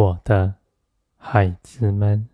[0.00, 0.54] 我的
[1.16, 2.28] 孩子们，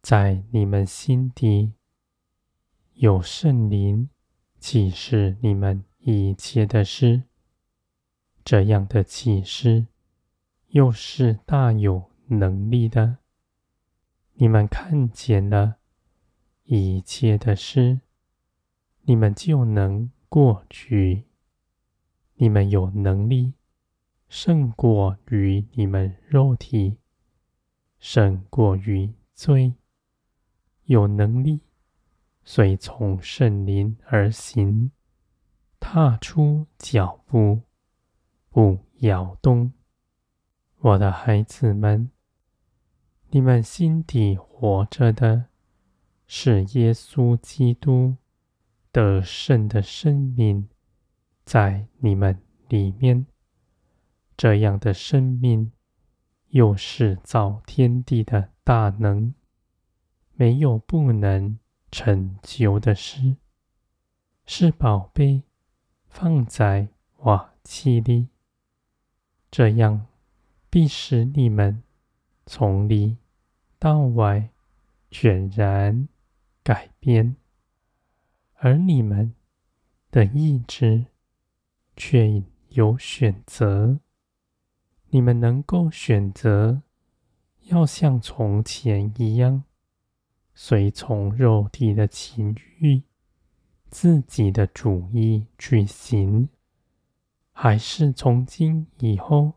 [0.00, 1.74] 在你们心底
[2.94, 4.08] 有圣灵
[4.58, 7.24] 启示你们一切的事，
[8.42, 9.88] 这样的启示
[10.68, 13.18] 又是大有能力的。
[14.36, 15.76] 你们看见了
[16.64, 18.00] 一切的事，
[19.02, 21.24] 你们就能过去。
[22.36, 23.52] 你们有能力
[24.28, 26.98] 胜过于你们肉体，
[27.98, 29.74] 胜过于罪。
[30.84, 31.60] 有能力
[32.44, 34.90] 随从圣灵而行，
[35.80, 37.62] 踏出脚步，
[38.48, 39.72] 不摇动。
[40.78, 42.10] 我的孩子们。
[43.30, 45.46] 你们心底活着的，
[46.26, 48.16] 是耶稣基督
[48.90, 50.66] 得胜的生命，
[51.44, 53.26] 在你们里面。
[54.38, 55.72] 这样的生命，
[56.50, 59.34] 又是造天地的大能，
[60.34, 61.58] 没有不能
[61.90, 63.36] 成就的事。
[64.46, 65.42] 是宝贝
[66.06, 66.88] 放在
[67.18, 68.28] 瓦器里，
[69.50, 70.06] 这样
[70.70, 71.82] 必使你们。
[72.46, 73.18] 从里
[73.78, 74.50] 到外
[75.10, 76.08] 全然
[76.62, 77.36] 改变，
[78.54, 79.34] 而你们
[80.12, 81.06] 的意志
[81.96, 83.98] 却有选择。
[85.10, 86.82] 你们能够选择
[87.64, 89.64] 要像从前一样，
[90.54, 93.02] 随从肉体的情欲、
[93.88, 96.48] 自己的主意去行，
[97.52, 99.54] 还是从今以后，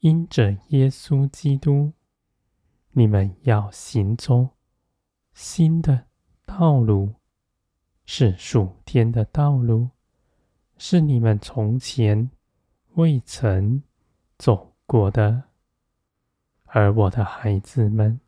[0.00, 1.92] 因着耶稣基督，
[2.92, 4.48] 你们要行走
[5.34, 6.06] 新的
[6.46, 7.14] 道路，
[8.04, 9.90] 是属天的道路，
[10.78, 12.30] 是你们从前
[12.94, 13.82] 未曾
[14.42, 15.44] 走过的。
[16.64, 18.18] 而我的孩子们，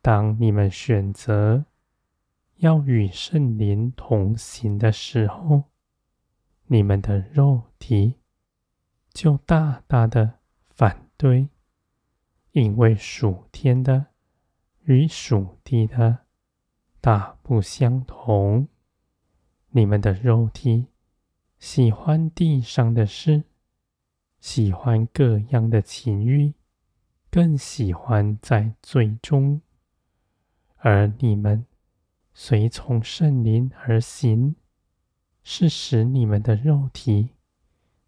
[0.00, 1.66] 当你们选择
[2.56, 5.64] 要与圣灵同行的时候，
[6.68, 8.14] 你们的肉体
[9.12, 10.38] 就大大的。
[10.70, 11.50] 反对，
[12.52, 14.06] 因为属天的
[14.84, 16.20] 与属地的
[17.02, 18.68] 大不相同。
[19.68, 20.86] 你们的肉体
[21.58, 23.44] 喜欢地上的事，
[24.46, 26.54] 喜欢各样的情欲，
[27.32, 29.60] 更喜欢在最终；
[30.76, 31.66] 而你们
[32.32, 34.54] 随从圣灵而行，
[35.42, 37.30] 是使你们的肉体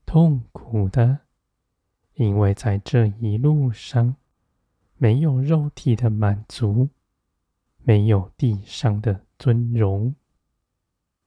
[0.06, 1.18] 痛苦的。
[2.14, 4.14] 因为在这一路上，
[4.96, 6.88] 没有肉体的满足，
[7.78, 10.14] 没有地上的尊荣，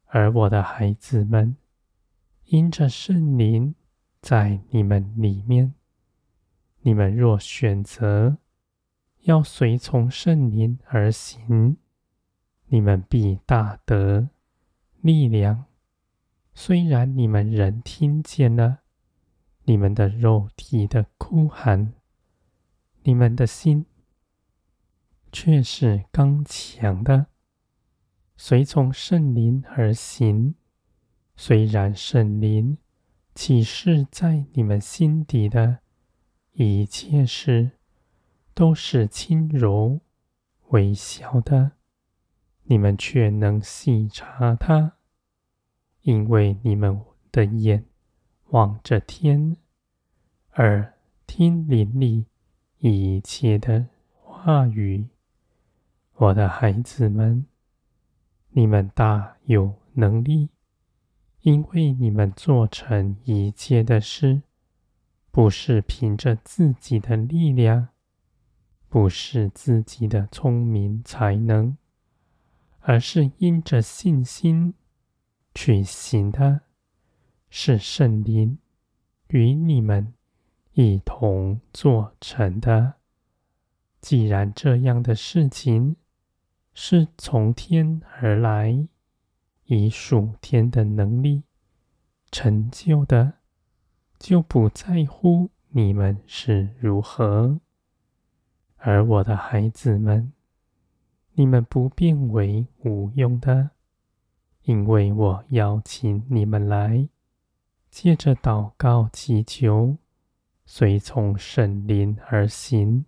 [0.06, 1.58] 而我的孩子们，
[2.46, 3.76] 因着圣灵
[4.22, 5.74] 在你们里面，
[6.82, 8.38] 你们若选择
[9.22, 11.78] 要随从圣灵而行，
[12.68, 14.30] 你们必大得
[15.02, 15.66] 力量。
[16.54, 18.80] 虽然你们人听见了。
[19.66, 21.94] 你们的肉体的哭喊，
[23.04, 23.86] 你们的心
[25.32, 27.28] 却是刚强的，
[28.36, 30.56] 随从圣灵而行。
[31.36, 32.80] 虽然圣灵
[33.34, 35.80] 启示在你们心底的
[36.54, 37.72] 一切事
[38.54, 40.02] 都是轻柔
[40.70, 41.72] 微小的，
[42.64, 44.94] 你们却能细察它，
[46.02, 47.86] 因为你们的眼。
[48.50, 49.56] 望着天，
[50.56, 50.94] 耳
[51.26, 52.26] 听灵里
[52.80, 55.08] 一切的话语，
[56.16, 57.46] 我的孩子们，
[58.50, 60.50] 你们大有能力，
[61.42, 64.42] 因为你们做成一切的事，
[65.32, 67.90] 不是凭着自己的力量，
[68.90, 71.78] 不是自己的聪明才能，
[72.82, 74.74] 而是因着信心
[75.54, 76.62] 去行的。
[77.54, 78.60] 是圣灵
[79.28, 80.14] 与你们
[80.72, 82.94] 一同做成的。
[84.00, 85.98] 既然这样的事情
[86.74, 88.88] 是从天而来，
[89.74, 91.44] 以属天的能力
[92.30, 93.36] 成就的，
[94.20, 97.62] 就不在乎你们是如何。
[98.76, 100.34] 而我的孩子们，
[101.36, 103.70] 你们不变为无用的，
[104.64, 107.08] 因为我邀请你们来。
[107.90, 109.96] 借着祷告祈求，
[110.66, 113.06] 随从圣灵而行，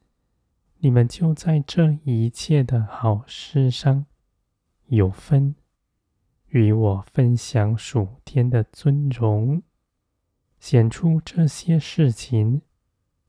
[0.77, 4.05] 你们就在这一切的好事上
[4.85, 5.55] 有分，
[6.53, 9.63] 与我分享属天的尊荣。
[10.59, 12.61] 显出这些事情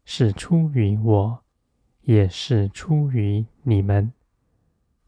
[0.04, 1.42] 是出于我，
[2.02, 4.12] 也是出于你们，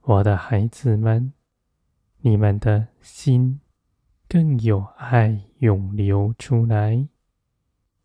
[0.00, 1.34] 我的孩子们。
[2.20, 3.60] 你们的心
[4.26, 7.06] 更有爱涌流出来，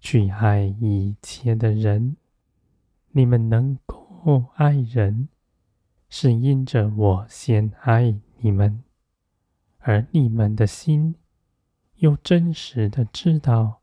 [0.01, 2.17] 去爱一切的人。
[3.11, 5.29] 你们能够爱人，
[6.09, 8.83] 是因着我先爱你们，
[9.81, 11.16] 而你们的心
[11.98, 13.81] 又真实的知道，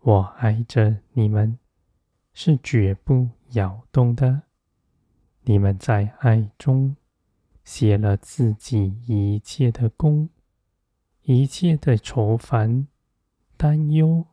[0.00, 1.58] 我爱着你们，
[2.34, 4.42] 是绝不摇动的。
[5.42, 6.96] 你们在爱中。
[7.64, 10.28] 卸了自己一切的功，
[11.22, 12.86] 一切的愁烦、
[13.56, 14.24] 担忧，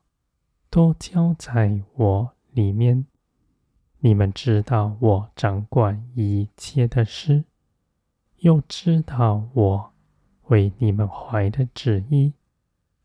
[0.69, 3.07] 都交在我里面。
[4.01, 7.45] 你们知道我掌管一切的事，
[8.37, 9.92] 又知道我
[10.47, 12.33] 为你们怀的旨意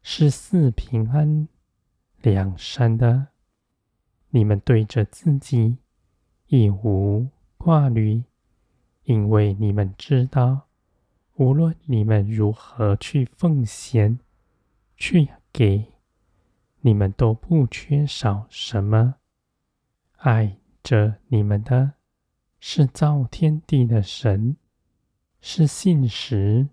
[0.03, 1.49] 是四平安、
[2.21, 3.29] 良善的。
[4.31, 5.79] 你们对着自己
[6.47, 8.23] 亦无挂虑。
[9.05, 10.67] 因为你们知道，
[11.37, 14.19] 无论你们如何去奉献、
[14.99, 15.95] 去给，
[16.83, 19.15] 你们都不缺少什么。
[20.19, 21.95] 爱着你们的，
[22.61, 24.57] 是造天地的神，
[25.41, 26.69] 是信实，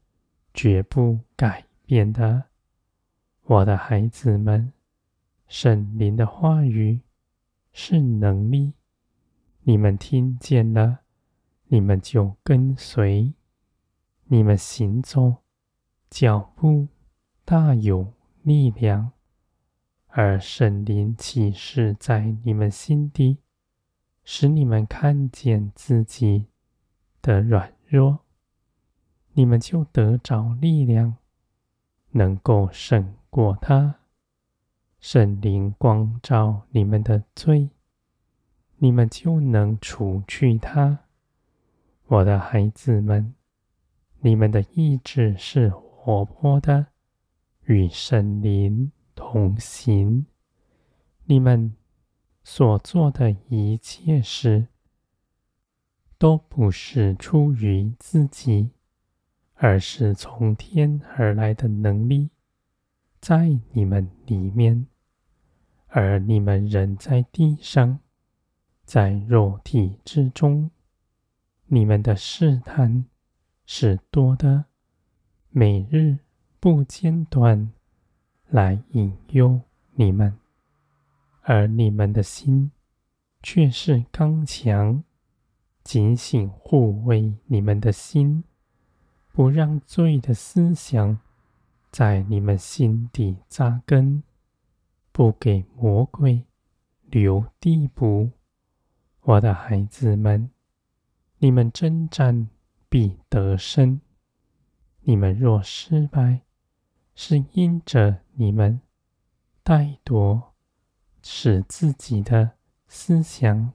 [0.55, 2.45] 绝不改变的。
[3.43, 4.71] 我的孩子们，
[5.47, 7.01] 圣灵的话语
[7.73, 8.71] 是能力，
[9.63, 11.01] 你们听见了。
[11.67, 13.33] 你们就跟随，
[14.25, 15.43] 你们行走，
[16.09, 16.87] 脚步
[17.43, 18.13] 大有
[18.43, 19.11] 力量，
[20.07, 23.39] 而圣灵启示在你们心底，
[24.23, 26.45] 使你们看见自己
[27.21, 28.24] 的软弱，
[29.37, 31.17] 你们就得着力量，
[32.11, 33.99] 能够胜过他。
[34.99, 37.69] 圣灵光照你们的罪，
[38.77, 40.99] 你们就能除去他。
[42.07, 43.35] 我的孩子们，
[44.21, 46.87] 你们的意志是活泼的，
[47.65, 50.25] 与圣灵同行。
[51.25, 51.75] 你们
[52.41, 54.67] 所做的一切事，
[56.17, 58.71] 都不是出于自己，
[59.55, 62.29] 而是从天而来的能力，
[63.19, 64.87] 在你们里面。
[65.87, 67.99] 而你们人在地上，
[68.83, 70.69] 在肉体之中。
[71.67, 73.05] 你们的试探
[73.65, 74.65] 是多的，
[75.49, 76.17] 每日
[76.59, 77.71] 不间断
[78.49, 79.61] 来引诱
[79.93, 80.37] 你们，
[81.43, 82.71] 而你们的心
[83.41, 85.03] 却是刚强，
[85.83, 88.43] 警醒护卫你们的心，
[89.35, 91.19] 不让罪的思想
[91.91, 94.23] 在你们心底扎根，
[95.11, 96.45] 不给魔鬼
[97.03, 98.31] 留地步。
[99.23, 100.49] 我的孩子们。
[101.39, 102.47] 你们征战
[102.87, 103.99] 必得胜。
[105.01, 106.43] 你们若失败，
[107.13, 108.79] 是因着你们
[109.65, 110.41] 怠惰，
[111.21, 112.51] 使自己的
[112.87, 113.73] 思想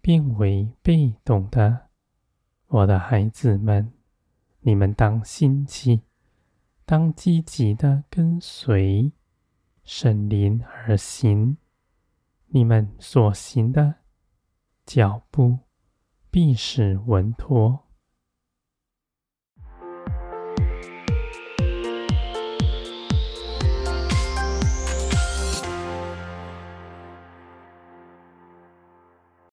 [0.00, 1.88] 变为被动的。
[2.68, 3.92] 我的孩子们，
[4.60, 6.02] 你们当心起，
[6.84, 9.12] 当积极的跟随
[9.84, 11.56] 圣灵而行。
[12.48, 13.96] 你们所行的
[14.84, 15.58] 脚步。
[16.30, 17.87] 必是稳妥，